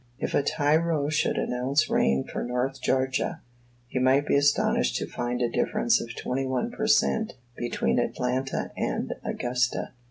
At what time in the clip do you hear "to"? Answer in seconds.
4.95-5.05